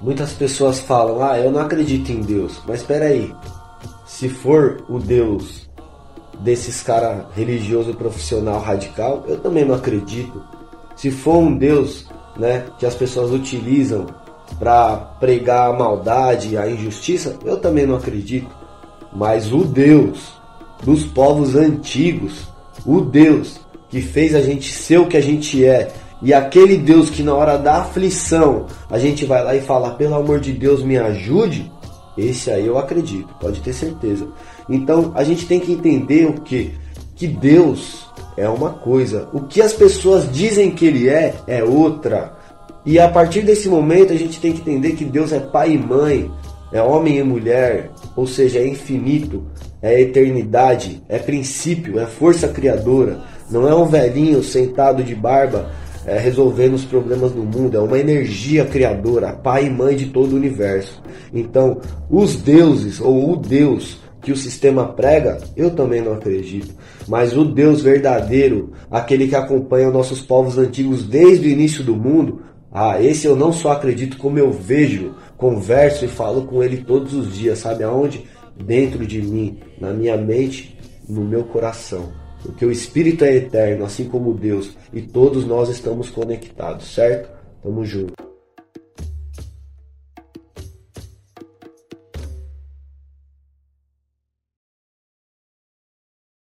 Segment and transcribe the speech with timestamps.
[0.00, 2.60] Muitas pessoas falam: "Ah, eu não acredito em Deus".
[2.66, 3.34] Mas espera aí.
[4.06, 5.68] Se for o Deus
[6.40, 10.42] desses cara religioso profissional radical, eu também não acredito.
[10.94, 12.06] Se for um Deus,
[12.36, 14.06] né, que as pessoas utilizam
[14.58, 18.50] para pregar a maldade, a injustiça, eu também não acredito.
[19.12, 20.34] Mas o Deus
[20.82, 22.46] dos povos antigos,
[22.84, 23.58] o Deus
[23.88, 25.90] que fez a gente ser o que a gente é,
[26.22, 30.14] e aquele Deus que na hora da aflição a gente vai lá e fala, pelo
[30.14, 31.70] amor de Deus, me ajude,
[32.16, 34.26] esse aí eu acredito, pode ter certeza.
[34.68, 36.72] Então a gente tem que entender o que?
[37.14, 38.06] Que Deus
[38.36, 42.34] é uma coisa, o que as pessoas dizem que Ele é, é outra.
[42.84, 45.78] E a partir desse momento a gente tem que entender que Deus é pai e
[45.78, 46.30] mãe,
[46.72, 49.44] é homem e mulher, ou seja, é infinito,
[49.82, 53.20] é eternidade, é princípio, é força criadora.
[53.50, 55.70] Não é um velhinho sentado de barba
[56.06, 60.32] é, resolvendo os problemas do mundo, é uma energia criadora, pai e mãe de todo
[60.32, 61.02] o universo.
[61.34, 66.74] Então, os deuses ou o Deus que o sistema prega, eu também não acredito.
[67.06, 72.42] Mas o Deus verdadeiro, aquele que acompanha nossos povos antigos desde o início do mundo,
[72.72, 77.14] ah, esse eu não só acredito, como eu vejo, converso e falo com ele todos
[77.14, 78.26] os dias, sabe aonde?
[78.56, 80.76] Dentro de mim, na minha mente,
[81.08, 82.25] no meu coração.
[82.42, 87.28] Porque o Espírito é eterno, assim como Deus, e todos nós estamos conectados, certo?
[87.62, 88.25] Tamo junto.